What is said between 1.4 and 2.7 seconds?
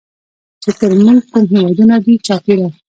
هېوادونه دي چاپېره